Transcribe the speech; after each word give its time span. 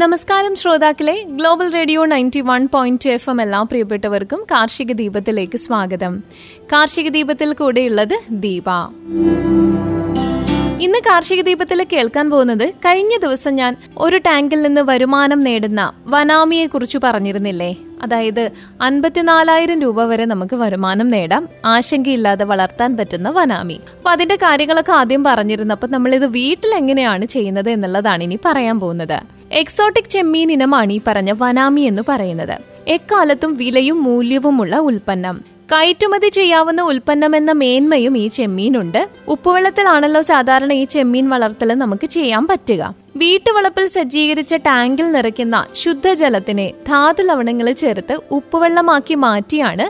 നമസ്കാരം 0.00 0.56
ശ്രോതാക്കളെ. 0.56 1.22
Global 1.22 1.72
Radio 1.72 2.04
ninety 2.04 2.40
one 2.40 2.68
point 2.74 3.08
F 3.08 3.30
M 3.30 3.42
എല്ലാ 3.42 3.62
പ്രിയപ്പെട്ടവർക്കും 3.62 4.46
കാർഷിക 4.50 4.92
ദീപത്തിലേക്ക് 4.92 5.58
സ്വാഗതം. 5.58 6.22
കാർഷിക 6.72 7.08
ദീപത്തിൽ 7.08 7.52
കൂടെയുള്ളത് 7.52 8.20
ദീപ. 8.30 8.64
ഇന്ന് 10.80 10.98
കാർഷിക 10.98 11.40
ദീപത്തിൽ 11.40 11.86
കേൾക്കാൻ 11.92 12.30
പോകുന്നത് 12.30 12.70
കഴിഞ്ഞ 12.70 13.16
ദിവസം 13.22 13.54
ഞാൻ 13.54 13.76
ഒരു 13.98 14.16
ടാങ്കിൽ 14.16 14.62
നിന്ന് 14.62 14.80
വരുമാനം 14.80 15.40
നേടുന്ന 15.40 15.92
വനാമിയെ 16.06 16.66
കുറിച്ച് 16.66 16.98
പറഞ്ഞിരുന്നില്ലേ? 17.04 17.76
അതായത് 18.02 18.50
അൻപത്തിനാലായിരം 18.80 19.80
രൂപ 19.80 20.04
വരെ 20.04 20.24
നമുക്ക് 20.24 20.56
വരുമാനം 20.56 21.08
നേടാം. 21.08 21.48
ആശങ്കയില്ലാതെ 21.64 22.44
വളർത്താൻ 22.44 22.96
പറ്റുന്ന 22.96 23.30
വനാമി. 23.30 23.80
അപ്പൊ 23.96 24.10
അതിന്റെ 24.10 24.36
കാര്യങ്ങളൊക്കെ 24.36 24.92
ആദ്യം 24.92 25.24
പറഞ്ഞിരുന്നു. 25.24 25.74
അപ്പൊ 25.74 25.88
നമ്മൾ 25.88 26.14
ഇത് 26.14 26.26
വീട്ടിൽ 26.26 26.74
എങ്ങനെയാണ് 26.74 27.24
ചെയ്യുന്നത് 27.24 27.70
എന്നുള്ളതാണ് 27.70 28.22
ഇനി 28.22 28.38
പറയാൻ 28.44 28.80
പോകുന്നത്. 28.80 29.39
എക്സോട്ടിക് 29.52 30.10
ചെമ്മീൻ 30.10 30.52
ഇനമാണ് 30.52 30.92
ഈ 30.92 31.00
പറഞ്ഞ 31.06 31.34
വനാമി 31.38 31.80
എന്ന് 31.80 32.02
പറയുന്നത്. 32.08 32.58
എക്കാലത്തും 32.88 33.56
വിലയും 33.56 34.02
മൂല്യവുമുള്ള 34.02 34.76
ഉൽപ്പന്നം. 34.76 35.49
കയറ്റുമതി 35.72 36.28
ചെയ്യാവുന്ന 36.28 36.82
ഉൽപ്പന്നമെന്ന 36.82 37.52
മേന്മയും 37.52 38.18
ഈ 38.18 38.28
ചെമ്മീനുണ്ട്. 38.28 39.08
ഉപ്പുവെള്ളത്തിലാണല്ലോ 39.28 40.22
സാധാരണ 40.22 40.72
ഈ 40.72 40.84
ചെമ്മീൻ 40.84 41.28
വളർത്തൽ 41.28 41.74
നമുക്ക് 41.74 42.06
ചെയ്യാൻ 42.06 42.46
പറ്റുക. 42.46 42.94
വീട്ടുവളപ്പിൽ 43.16 43.86
സജ്ജീകരിച്ച 43.86 44.54
ടാങ്കിൽ 44.54 45.12
നിറയ്ക്കുന്ന 45.12 45.66
ശുദ്ധജലത്തിനെ 45.74 46.72
ധാതു 46.88 47.22
ലവണങ്ങൾ 47.22 47.70
ചേർത്ത് 47.72 48.18
ഉപ്പുവെള്ളമാക്കി 48.30 49.14
മാറ്റിയാണ് 49.14 49.86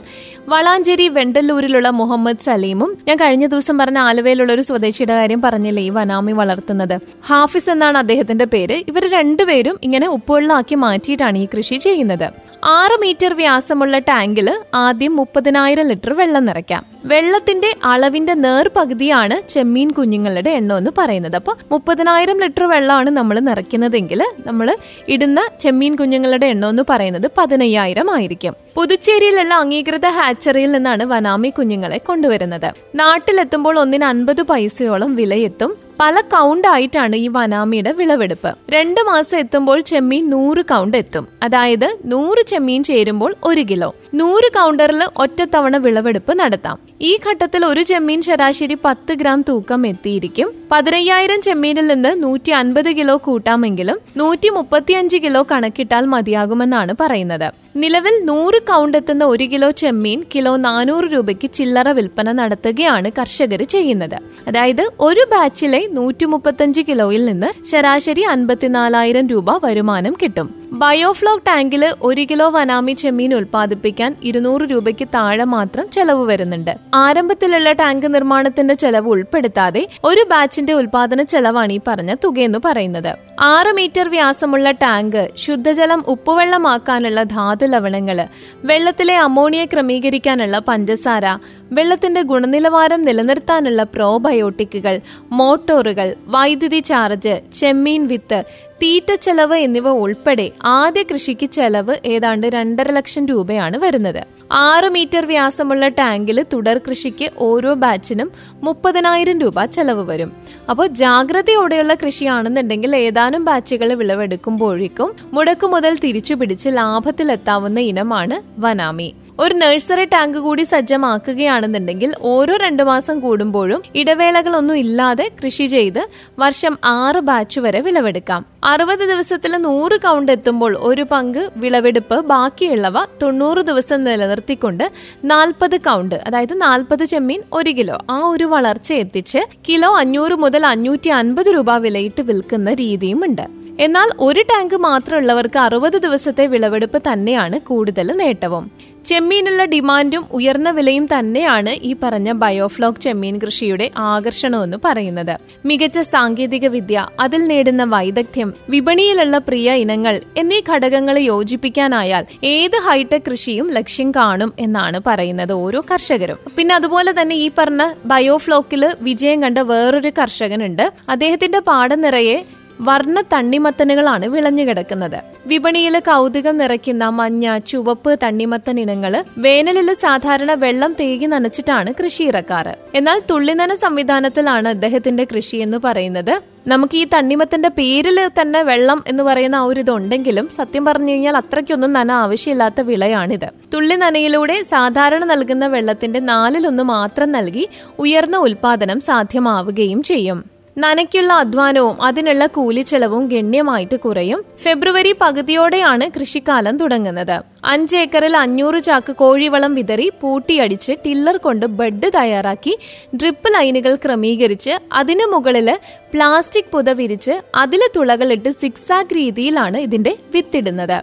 വളാഞ്ചേരി 0.51 1.09
വെണ്ടല്ലൂരിലുള്ള 1.09 1.89
മുഹമ്മദ് 1.91 2.45
സലീമും. 2.45 2.99
ഞാൻ 3.09 3.17
കഴിഞ്ഞ 3.17 3.47
ദിവസം 3.47 3.79
പറഞ്ഞ 3.79 3.99
ആലുവയിലുള്ള 3.99 4.53
ഒരു 4.53 4.61
സ്വദേശിയുടെ 4.61 5.15
കാര്യം 5.15 5.43
പറഞ്ഞില്ലേ 5.43 5.83
ഈ 5.83 5.91
വനാമി 5.91 6.33
വളർത്തുന്നത്. 6.33 7.01
ഹാഫിസ് 7.27 7.71
എന്നാണ് 7.71 7.99
അദ്ദേഹത്തിന്റെ 7.99 8.45
പേര്. 8.45 8.83
ഇവർ 8.89 9.11
രണ്ടുപേരും 9.11 9.79
ഇങ്ങനെ 9.83 10.09
ഉപ്പുവെള്ളമാക്കി 10.09 10.75
മാറ്റിയിട്ടാണ് 10.75 11.39
ഈ 11.39 11.49
കൃഷി 11.57 11.77
ചെയ്യുന്നത്. 11.77 12.50
ആറ് 12.65 13.01
മീറ്റർ 13.01 13.35
വ്യാസമുള്ള 13.35 13.99
ടാങ്കിൽ 13.99 14.59
ആദ്യം 14.75 15.17
മുപ്പതിനായിരം 15.17 15.89
ലിറ്റർ 15.89 16.13
വെള്ളം 16.13 16.45
നിറയ്ക്കാം. 16.45 16.87
വെള്ളത്തിന്റെ 17.05 17.75
അളവിന്റെ 17.85 18.35
നേർപകുതിയാണ് 18.35 19.49
ചെമ്മീൻ 19.49 19.91
കുഞ്ഞുങ്ങളുടെ 19.91 20.51
എണ്ണം 20.51 20.79
എന്ന് 20.79 20.91
പറയുന്നത്. 20.99 21.37
അപ്പോൾ 21.37 21.57
മുപ്പതിനായിരം 21.73 22.41
ലിറ്റർ 22.41 22.65
വെള്ളമാണ് 22.65 23.11
നമ്മൾ 23.11 23.41
നിറയ്ക്കുന്നതെങ്കിൽ 23.41 24.23
നമ്മൾ 24.47 24.77
ഇടുന്ന 25.09 25.41
ചെമ്മീൻ 25.61 25.97
കുഞ്ഞുങ്ങളുടെ 25.97 26.47
എണ്ണം 26.47 26.69
എന്ന് 26.69 26.83
പറയുന്നത് 26.91 27.31
പതിനയ്യായിരം 27.39 28.15
ആയിരിക്കും. 28.15 28.55
പുതുച്ചേരിയിലുള്ള 28.77 29.55
അംഗീകൃത 29.55 30.07
ഹാച്ചറിയിൽ 30.07 30.73
നിന്നാണ് 30.73 31.05
വനാമി 31.05 31.49
കുഞ്ഞുങ്ങളെ 31.49 31.99
കൊണ്ടുവരുന്നത്. 31.99 32.73
നാട്ടിലെത്തുമ്പോൾ 32.95 33.79
ഒന്നിന് 33.79 34.05
അൻപത് 34.05 34.43
പൈസയോളം 34.43 35.15
വിലയെത്തും 35.15 35.90
പല 36.01 36.21
കൗണ്ട് 36.21 36.69
ആയിട്ടാണ് 36.69 37.17
ഈ 37.17 37.29
വനാമിയുടെ 37.29 37.93
വിളവെടുപ്പ്. 37.93 38.55
രണ്ട് 38.73 39.01
മാസം 39.01 39.39
എത്തുമ്പോൾ 39.39 39.81
ചെമ്മീൻ 39.81 40.31
നൂറ് 40.31 40.63
കൗണ്ട് 40.65 40.97
എത്തും. 40.97 41.29
അതായത് 41.43 41.97
നൂറ് 42.05 42.47
ചെമ്മീൻ 42.47 42.83
ചേരുമ്പോൾ 42.85 43.35
ഒരു 43.45 43.61
കിലോ. 43.61 43.95
നൂറ് 44.15 44.49
കൗണ്ടറിൽ 44.59 45.03
ഒറ്റത്തവണ 45.17 45.77
വിളവെടുപ്പ് 45.77 46.41
നടത്താം. 46.41 46.90
ഈ 47.09 47.19
ഘട്ടത്തിൽ 47.29 47.65
ഒരു 47.67 47.83
ചെമ്മീൻ 47.83 48.23
ശരാശരി 48.23 48.77
പത്ത് 48.85 49.13
ഗ്രാം 49.13 49.45
തൂക്കം 49.49 49.87
എത്തിയിരിക്കും. 49.87 50.49
പതിനയ്യായിരം 50.73 51.41
ചെമ്മീനിൽ 51.43 51.87
നിന്ന് 51.87 52.23
നൂറ്റി 52.23 52.51
അൻപത് 52.51 52.91
കിലോ 52.97 53.17
കൂട്ടാമെങ്കിലും 53.17 53.99
നൂറ്റി 54.17 54.49
മുപ്പത്തിയഞ്ച് 54.49 55.17
കിലോ 55.17 55.47
കണക്കിട്ടാൽ 55.53 56.05
മതിയാകുമെന്നാണ് 56.05 56.95
പറയുന്നത്. 57.01 57.53
നിലവിൽ 57.77 58.25
നൂറ് 58.25 58.63
കൗണ്ട് 58.63 58.99
എത്തുന്ന 58.99 59.25
ഒരു 59.25 59.45
കിലോ 59.45 59.71
ചെമ്മീൻ 59.71 60.25
കിലോ 60.35 60.57
നാനൂറ് 60.57 61.05
രൂപയ്ക്ക് 61.05 61.51
ചില്ലറ 61.51 61.89
വിൽപ്പന 61.89 62.33
നടത്തുകയാണ് 62.33 63.11
കർഷകർ 63.19 63.63
ചെയ്യുന്നത്. 63.63 64.19
അതായത് 64.49 64.85
ഒരു 65.01 65.27
ബാച്ചിലെ 65.35 65.89
നൂറ്റി 65.93 66.25
മുപ്പത്തഞ്ച് 66.25 66.81
കിലോയിൽ 66.81 67.25
നിന്ന് 67.25 67.47
ശരാശരി 67.67 68.23
അൻപത്തിനാലായിരം 68.23 69.27
രൂപ 69.27 69.67
വരുമാനം 69.67 70.17
കിട്ടും. 70.23 70.60
ബയോഫ്ലോക് 70.73 71.47
ടാങ്കിൽ 71.47 71.85
ഒരു 72.03 72.27
കിലോ 72.31 72.49
വനാമി 72.51 72.93
ചെമ്മീൻ 72.93 73.35
ഉൽപ്പാദിപ്പിക്കാൻ 73.35 74.17
ഇരുന്നൂറ് 74.23 74.61
രൂപയ്ക്ക് 74.61 75.09
താഴെ 75.15 75.45
മാത്രം 75.45 75.91
ചെലവ് 75.91 76.25
വരുന്നുണ്ട്. 76.27 76.71
ആരംഭത്തിലുള്ള 76.95 77.73
ടാങ്ക് 77.73 78.15
നിർമ്മാണത്തിന്റെ 78.15 78.75
ചെലവ് 78.75 79.09
ഉൾപ്പെടുത്താതെ 79.09 79.89
ഒരു 80.05 80.27
ബാച്ചിന്റെ 80.31 80.73
ഉൽപാദന 80.73 81.23
ചെലവാണ് 81.23 81.73
ഈ 81.73 81.81
പറഞ്ഞ 81.89 82.15
തുകയെന്ന് 82.25 82.59
പറയുന്നത്. 82.65 83.13
ആറ് 83.41 83.71
മീറ്റർ 83.73 84.09
വ്യാസമുള്ള 84.09 84.71
ടാങ്ക് 84.71 85.31
ശുദ്ധജലം 85.37 86.05
ഉപ്പുവെള്ളമാക്കാനുള്ള 86.07 87.23
ധാതു 87.23 87.67
ലവണങ്ങൾ 87.67 88.19
വെള്ളത്തിലെ 88.65 89.17
അമോണിയ 89.17 89.65
ക്രമീകരിക്കാനുള്ള 89.65 90.59
പഞ്ചസാര 90.59 91.25
വെള്ളത്തിന്റെ 91.73 92.23
ഗുണനിലവാരം 92.23 93.03
നിലനിർത്താനുള്ള 93.03 93.83
പ്രോബയോട്ടിക്കുകൾ 93.83 95.01
മോട്ടോറുകൾ 95.33 96.15
വൈദ്യുതി 96.27 96.79
ചാർജ് 96.81 97.43
ചെമ്മീൻ 97.61 98.07
വിത്ത് 98.07 98.41
തീറ്റ 98.83 99.15
ചെലവ് 99.15 99.57
എന്നിവ 99.57 99.89
ഉൾപ്പെടെ 99.89 100.51
ആദ്യ 100.65 101.03
കൃഷിക്ക് 101.03 101.47
ചെലവ് 101.47 101.97
ഏതാണ്ട് 102.07 102.47
രണ്ടര 102.47 102.91
ലക്ഷം 102.91 103.27
രൂപയാണ് 103.27 103.79
വരുന്നത്. 103.79 104.40
ആറ് 104.51 104.85
മീറ്റർ 104.85 105.27
വ്യാസമുള്ള 105.27 105.89
ടാങ്കിൽ 105.89 106.45
തുടർ 106.53 106.79
കൃഷിക്ക് 106.79 107.31
ഓരോ 107.39 107.75
ബാച്ചിനും 107.75 108.33
മുപ്പതിനായിരം 108.63 109.41
രൂപ 109.41 109.65
ചെലവ് 109.65 110.05
വരും. 110.07 110.33
അപ്പോൾ 110.71 110.87
ജാഗ്രതയോടെയുള്ള 110.87 111.95
കൃഷിയാണെന്നുണ്ടെങ്കിൽ 111.95 112.97
ഏതാനും 112.97 113.45
ബാച്ചുകൾ 113.45 113.95
വിളവെടുക്കുമ്പോഴേക്കും 113.95 115.13
മുടക്കു 115.33 115.67
മുതൽ 115.67 115.99
തിരിച്ചു 115.99 116.35
പിടിച്ച് 116.35 116.69
ലാഭത്തിലെത്താവുന്ന 116.69 117.81
ഇനമാണ് 117.81 118.61
വനാമി. 118.61 119.15
ഒരു 119.39 119.55
നഴ്സറി 119.55 120.05
ടാങ്ക് 120.05 120.39
കൂടി 120.39 120.63
സജ്ജമാക്കുകയാണെന്നുണ്ടെങ്കിൽ 120.63 122.15
ഓരോ 122.21 122.57
രണ്ടു 122.57 122.83
മാസം 122.83 123.21
കൂടുമ്പോഴും 123.21 123.83
ഇടവേളകളൊന്നും 123.95 124.77
ഇല്ലാതെ 124.77 125.31
കൃഷി 125.45 125.67
ചെയ്ത് 125.67 126.09
വർഷം 126.39 126.79
ആറ് 126.85 127.21
ബാച്ച് 127.21 127.61
വരെ 127.61 127.81
വിളവെടുക്കാം. 127.81 128.47
അറുപത് 128.65 128.99
ദിവസത്തിൽ 128.99 129.57
നൂറ് 129.57 130.01
കൗണ്ട് 130.01 130.33
എത്തുമ്പോൾ 130.33 130.77
ഒരു 130.81 131.07
പങ്ക് 131.11 131.51
വിളവെടുപ്പ് 131.57 132.21
ബാക്കിയുള്ളവ 132.21 133.05
തൊണ്ണൂറ് 133.23 133.59
ദിവസം 133.59 134.01
നിലനിർത്തിക്കൊണ്ട് 134.01 134.91
നാൽപ്പത് 135.25 135.77
കൗണ്ട് 135.77 136.15
അതായത് 136.27 136.63
നാൽപ്പത് 136.63 137.05
ചെമ്മീൻ 137.05 137.43
ഒരു 137.53 137.71
കിലോ 137.71 137.99
ആ 138.11 138.27
ഒരു 138.27 138.45
വളർച്ച 138.45 138.93
എത്തിച്ച് 138.93 139.39
കിലോ 139.69 139.97
അഞ്ഞൂറ് 139.97 140.33
മുതൽ 140.33 140.67
അഞ്ഞൂറ്റി 140.67 141.09
അൻപത് 141.09 141.47
രൂപ 141.47 141.77
വിലയിട്ട് 141.77 142.23
വിൽക്കുന്ന 142.23 142.75
രീതിയും 142.75 143.25
ഉണ്ട് 143.25 143.61
എന്നാൽ 143.81 144.11
ഒരു 144.21 144.41
ടാങ്ക് 144.41 144.77
മാത്രമുള്ളവർക്ക് 144.77 145.59
അറുപത് 145.59 145.93
ദിവസത്തെ 145.93 146.47
വിളവെടുപ്പ് 146.47 147.03
തന്നെയാണ് 147.13 147.61
കൂടുതൽ 147.61 148.07
നേട്ടവും. 148.17 148.71
ചെമ്മീനുള്ള 149.07 149.65
ഡിമാൻഡും 149.65 150.25
ഉയർന്ന 150.33 150.71
വിലയും 150.71 151.09
തന്നെയാണ് 151.19 151.69
ഈ 151.69 151.97
പറഞ്ഞ 152.03 152.33
ബയോഫ്ലോക്ക് 152.33 153.01
ചെമ്മീൻ 153.01 153.39
കൃഷിയുടെ 153.39 153.91
ആകർഷണമെന്ന് 153.97 154.77
പറയുന്നത്. 154.85 155.39
മികച്ച 155.65 155.99
സാങ്കേതിക 155.99 156.67
വിദ്യ 156.67 157.09
അതിൽ 157.21 157.47
നേടുന്ന 157.47 157.85
വൈദഗ്ധ്യം 157.85 158.55
വിപണിയിലുള്ള 158.69 159.39
പ്രിയ 159.39 159.73
ഇനങ്ങൾ 159.73 160.21
എന്നീ 160.37 160.61
ഘടകങ്ങളെ 160.69 161.21
യോജിപ്പിക്കാനായാൽ 161.21 162.27
ഏത് 162.45 162.77
ഹൈടെക് 162.77 163.23
കൃഷിയും 163.31 163.71
ലക്ഷ്യം 163.71 164.11
കാണും 164.11 164.53
എന്നാണ് 164.59 165.01
പറയുന്നത് 165.07 165.53
ഓരോ 165.53 165.85
കർഷകരും. 165.91 166.39
പിന്നെ 166.57 166.75
അതുപോലെ 166.75 167.21
തന്നെ 167.21 167.37
ഈ 167.37 167.51
പറഞ്ഞ 167.59 167.93
ബയോഫ്ലോക്കിൽ 168.05 168.97
വിജയം 169.01 169.43
കണ്ട 169.43 169.59
വേറൊരു 169.59 170.13
കർഷകനുണ്ട്. 170.19 170.93
അദ്ദേഹത്തിന്റെ 171.09 171.59
പാടം 171.59 172.01
നിറയെ 172.01 172.45
വർണ 172.81 173.21
തണ്ണിമത്തനുകളാണ് 173.33 174.27
വിളഞ്ഞുകിടക്കുന്നത് 174.27 175.17
വിപണിയിൽ 175.47 175.99
കൗതുകം 175.99 176.59
നിറയ്ക്കുന്ന 176.59 177.05
മഞ്ഞ 177.09 177.59
ചുവപ്പ് 177.59 178.19
തണ്ണിമത്തൻ 178.23 178.81
ഇനങ്ങൾ 178.81 179.25
വേനലിൽ 179.39 179.95
സാധാരണ 179.95 180.55
വെള്ളം 180.55 180.93
തേകി 181.01 181.27
നനച്ചിട്ടാണ് 181.27 181.93
കൃഷി 182.01 182.25
ഇറക്കാറ് 182.25 182.75
എന്നാൽ 182.95 183.23
തുള്ളിനന 183.31 183.75
സംവിധാനത്തിലാണ് 183.75 184.69
അദ്ദേഹത്തിന്റെ 184.69 185.25
കൃഷി 185.25 185.57
എന്ന് 185.57 185.79
പറയുന്നത്. 185.79 186.35
നമുക്ക് 186.69 186.97
ഈ 186.97 187.05
തണ്ണിമത്തന്റെ 187.15 187.69
പേരിൽ 187.69 188.19
തന്നെ 188.41 188.63
വെള്ളം 188.63 189.05
എന്ന് 189.09 189.23
പറയുന്ന 189.23 189.57
ആ 189.57 189.63
ഒരു 189.63 189.81
ഇതുണ്ടെങ്കിലും 189.81 190.49
സത്യം 190.49 190.85
പറഞ്ഞു 190.85 191.13
കഴിഞ്ഞാൽ 191.13 191.37
അത്രയ്ക്കൊന്നും 191.37 191.93
നന 191.93 192.13
ആവശ്യമില്ലാത്ത 192.13 192.81
വിളയാണിത്. 192.81 193.49
തുള്ളി 193.75 193.95
നനയിലൂടെ 193.95 194.63
സാധാരണ 194.63 195.25
നൽകുന്ന 195.25 195.67
വെള്ളത്തിന്റെ 195.67 196.21
നാലിലൊന്ന് 196.21 196.83
മാത്രം 196.83 197.33
നൽകി 197.33 197.69
ഉയർന്ന 197.99 198.37
ഉൽപാദനം 198.37 199.01
സാധ്യമാവുകയും 199.01 200.03
ചെയ്യും. 200.03 200.60
നനയ്ക്കുള്ള 200.83 201.33
അധ്വാനവും 201.43 201.97
അതിനുള്ള 202.09 202.45
കൂലി 202.47 202.69
കൂലിച്ചെലവും 202.71 203.23
ഗണ്യമായിട്ട് 203.31 203.97
കുറയും. 204.03 204.41
ഫെബ്രുവരി 204.63 205.13
പകുതിയോടെയാണ് 205.21 206.05
കൃഷിക്കാലം 206.17 206.75
തുടങ്ങുന്നത്. 206.77 207.35
അഞ്ച് 207.65 207.97
ഏക്കറിൽ 208.03 208.35
അഞ്ഞൂറ് 208.37 208.79
ചാക്ക് 208.89 209.13
കോഴിവളം 209.21 209.73
വിതറി 209.79 210.07
പൂട്ടിയടിച്ച് 210.21 210.93
ടില്ലർ 211.05 211.37
കൊണ്ട് 211.47 211.67
ബെഡ് 211.81 212.11
തയ്യാറാക്കി 212.15 212.75
ഡ്രിപ്പ് 213.15 213.51
ലൈനുകൾ 213.55 213.95
ക്രമീകരിച്ച് 214.05 214.75
അതിനു 214.93 215.27
മുകളിൽ 215.33 215.69
പ്ലാസ്റ്റിക് 216.15 216.73
പുത 216.75 216.91
വിരിച്ച് 217.01 217.37
അതിലെ 217.55 217.89
തുളകളിട്ട് 217.97 218.53
സിക്സാഗ് 218.63 219.17
രീതിയിലാണ് 219.21 219.81
ഇതിന്റെ 219.87 220.15
വിത്തിടുന്നത്. 220.35 220.99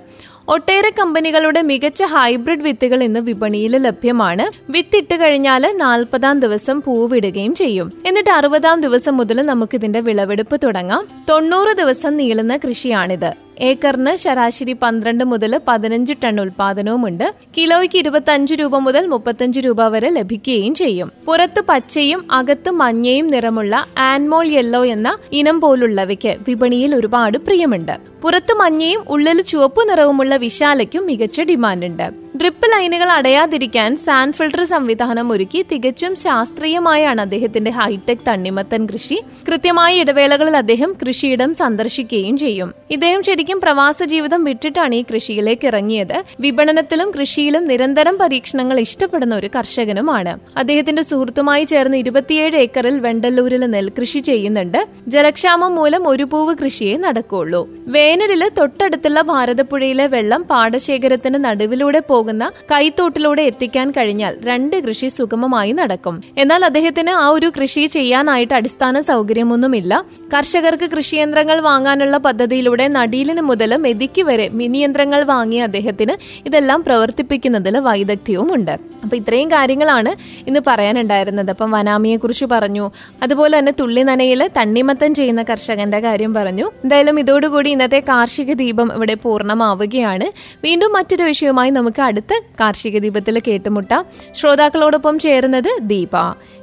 ഒട്ടേറെ 0.49 0.89
കമ്പനികളുടെ 0.99 1.61
മികച്ച 1.61 2.03
ഹൈബ്രിഡ് 2.03 2.61
വിത്തുകൾ 2.61 3.03
ഇന്ന് 3.03 3.19
വിപണിയിൽ 3.19 3.77
ലഭ്യമാണ്. 3.77 4.71
വിത്തിട്ട് 4.71 5.15
കഴിഞ്ഞാൽ 5.15 5.73
നാൽപ്പതാം 5.77 6.39
ദിവസം 6.39 6.81
പൂവിടുകയും 6.81 7.55
ചെയ്യും. 7.55 7.94
എന്നിട്ട് 8.05 8.29
അറുപതാം 8.29 8.81
ദിവസം 8.81 9.17
മുതൽ 9.17 9.41
നമുക്ക് 9.41 9.75
ഇതിന്റെ 9.75 9.99
വിളവെടുപ്പ് 9.99 10.59
തുടങ്ങാം. 10.63 11.07
തൊണ്ണൂറ് 11.29 11.77
ദിവസം 11.77 12.17
നീളുന്ന 12.17 12.57
കൃഷിയാണിത്. 12.57 13.46
ഏക്കറിന് 13.62 14.15
ശരാശരി 14.15 14.74
പന്ത്രണ്ട് 14.74 15.24
മുതൽ 15.24 15.62
പതിനഞ്ച് 15.68 16.13
ടൺ 16.24 16.42
ഉൽപാദനവുമുണ്ട്. 16.42 17.33
കിലോയ്ക്ക് 17.57 17.98
ഇരുപത്തി 17.98 18.31
അഞ്ച് 18.31 18.54
രൂപ 18.54 18.77
മുതൽ 18.77 19.07
മുപ്പത്തഞ്ച് 19.07 19.59
രൂപ 19.59 19.88
വരെ 19.88 20.09
ലഭിക്കുകയും 20.09 20.75
ചെയ്യും. 20.75 21.12
പുറത്ത് 21.27 21.63
പച്ചയും 21.69 22.27
അകത്ത് 22.31 22.71
മഞ്ഞയും 22.71 23.27
നിറമുള്ള 23.27 23.86
ആൻമോൾ 23.98 24.48
യെല്ലോ 24.48 24.86
എന്ന 24.86 25.18
ഇനം 25.31 25.62
പോലുള്ളവയ്ക്ക് 25.62 26.38
വിപണിയിൽ 26.48 26.95
ഒരുപാട് 26.95 27.38
പ്രിയമുണ്ട്. 27.38 27.98
പുറത്ത് 28.21 28.54
മഞ്ഞയും 28.54 29.04
ഉള്ളിൽ 29.09 29.42
ചുവപ്പ് 29.42 29.89
നിറവുമുള്ള 29.89 30.36
വിശാലയ്ക്കും 30.36 31.06
മികച്ച 31.06 31.42
ഡിമാൻഡുണ്ട്. 31.42 32.26
ഡ്രിപ്പ് 32.39 32.68
ലൈനുകൾ 32.72 33.10
അടയാതിരിക്കാൻ 33.10 33.95
സാൻഡ് 33.95 34.34
ഫിൽട്ടർ 34.34 34.63
സംവിധാനം 34.63 35.31
ഒരുക്കി 35.31 35.66
തികച്ചും 35.72 36.16
ശാസ്ത്രീയമായാണ് 36.16 37.22
അദ്ദേഹത്തിന്റെ 37.22 37.72
ഹൈടെക് 37.72 38.25
തണ്ണിമത്തൻ 38.28 38.86
കൃഷി. 38.86 39.18
കൃത്യമായ 39.48 40.01
ഇടവേളകളിൽ 40.01 40.57
അദ്ദേഹം 40.57 40.95
കൃഷിയിടം 41.01 41.54
സന്ദർശിക്കുകയും 41.54 42.38
ചെയ്യും. 42.38 42.74
ഇദ്ദേഹം 42.92 43.24
ശരിക്കും 43.24 43.62
പ്രവാസ 43.62 44.04
ജീവിതം 44.04 44.44
വിട്ടിട്ടാണ് 44.44 44.95
ഈ 44.95 45.04
കൃഷിയിലേക്ക് 45.13 45.68
ഇറങ്ങിയത്. 45.68 46.24
വിപണനത്തിലും 46.39 47.12
കൃഷിയിലും 47.12 47.68
നിരന്തരം 47.68 48.18
പരീക്ഷണങ്ങൾ 48.18 48.80
ഇഷ്ടപ്പെടുന്ന 48.80 49.36
ഒരു 49.36 49.50
കർഷകനുമാണ്. 49.56 50.40
അദ്ദേഹത്തിന്റെ 50.57 51.01
സുഹൃത്തുമായി 51.01 51.63
ചേർന്ന് 51.63 51.98
ഇരുപത്തിയേഴ് 51.98 52.56
ഏക്കറിൽ 52.56 53.00
വെണ്ടല്ലൂരിൽ 53.00 53.66
നെൽകൃഷി 53.66 54.19
ചെയ്യുന്നുണ്ട്. 54.19 54.80
ജലക്ഷാമം 55.07 55.75
മൂലം 55.75 56.07
ഒരു 56.07 56.24
പൂവ് 56.24 56.56
കൃഷിയെ 56.63 56.98
നടക്കുള്ളൂ. 56.98 57.63
വേനലിൽ 57.88 58.50
തൊട്ടടുത്തുള്ള 58.60 59.22
ഭാരതപ്പുഴയിലെ 59.22 60.07
വെള്ളം 60.07 60.44
പാടശേഖരത്തിന് 60.44 61.45
നടുവിലൂടെ 61.45 62.00
പോകുന്ന 62.27 62.51
കൈത്തോട്ടിലൂടെ 62.71 63.41
എത്തിക്കാൻ 63.50 63.88
കഴിഞ്ഞാൽ 63.97 64.33
രണ്ട് 64.44 64.75
കൃഷി 64.85 65.07
സുഗമമായി 65.07 65.71
നടക്കും. 65.71 66.15
എന്നാൽ 66.38 66.62
അദ്ദേഹത്തിന് 66.65 67.12
ആ 67.24 67.27
ഒരു 67.35 67.47
കൃഷി 67.57 67.83
ചെയ്യാനായിട്ട് 67.85 68.53
അടിസ്ഥാന 68.53 69.00
സൗകര്യമൊന്നുമില്ല. 69.00 69.94
കർഷകർക്ക് 70.33 70.88
കൃഷിയന്ത്രങ്ങൾ 70.95 71.57
വാങ്ങാനുള്ള 71.68 72.18
പദ്ധതിയിലൂടെ 72.18 72.85
നടീലിന് 72.88 73.41
മുതൽ 73.41 73.74
മെതിക്ക് 73.85 74.21
വരെ 74.21 74.47
മിനി 74.59 74.77
യന്ത്രങ്ങൾ 74.77 75.24
വാങ്ങിയ 75.24 75.62
അദ്ദേഹത്തിന് 75.63 76.15
ഇതെല്ലാം 76.45 76.83
പ്രവർത്തിപ്പിക്കുന്നതിൽ 76.83 77.77
വൈദഗ്ധ്യവും 77.88 78.53
ഉണ്ട് 78.53 78.75
അപ്പൊ 79.03 79.15
ഇത്രയും 79.18 79.50
കാര്യങ്ങളാണ് 79.51 80.12
ഇന്ന് 80.47 80.59
പറയാനുണ്ടായിരുന്നത്. 80.68 81.50
അപ്പം 81.50 81.71
വനാമിയെ 81.71 82.18
കുറിച്ച് 82.18 82.45
പറഞ്ഞു. 82.45 82.91
അതുപോലെ 83.23 83.53
തന്നെ 83.59 83.73
തുള്ളി 83.80 84.01
നനയിൽ 84.01 84.41
തണ്ണിമത്തൻ 84.57 85.12
ചെയ്യുന്ന 85.13 85.41
കർഷകന്റെ 85.44 86.00
കാര്യം 86.00 86.33
പറഞ്ഞു. 86.33 86.65
എന്തായാലും 86.83 87.19
ഇതോടുകൂടി 87.19 87.69
ഇന്നത്തെ 87.69 88.00
കാർഷിക 88.09 88.53
ദീപം 88.53 88.89
ഇവിടെ 88.95 89.15
പൂർണമാവുകയാണ്. 89.23 90.27
വീണ്ടും 90.65 90.94
മറ്റൊരു 90.94 91.23
വിഷയവുമായി 91.23 91.69
നമുക്ക് 91.69 92.01
അടുത്ത 92.18 92.46
കാർഷിക 92.60 92.98
ദീപത്തിൽ 92.98 93.42
കേട്ടുമുട്ടാം. 93.48 94.06
ശ്രോതാക്കളോടൊപ്പം 94.36 95.19
ചേരുന്നത് 95.19 95.80
ദീപ. 95.81 96.10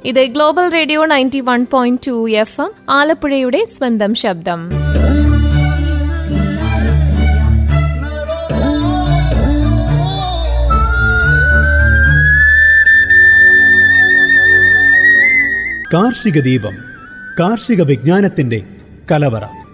ഇത് 0.05 0.25
Global 0.25 0.69
Radio 0.69 1.05
ninety 1.05 1.39
one 1.39 1.65
point 1.71 2.07
two 2.07 2.29
F 2.29 2.61
M 2.61 2.71
ആലപ്പുഴയുടെ 2.89 3.65
സ്വന്തം 3.65 4.15
ശബ്ദം. 4.15 4.69
കാർഷിക 15.93 16.41
ദീപം 16.41 16.75
കാർഷിക 17.39 17.81
വിജ്ഞാനത്തിന്റെ 17.81 18.63
കലവറ. 19.11 19.64